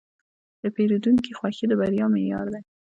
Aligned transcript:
د 0.61 0.63
پیرودونکي 0.75 1.31
خوښي 1.39 1.65
د 1.69 1.73
بریا 1.79 2.05
معیار 2.13 2.47
دی. 2.53 2.61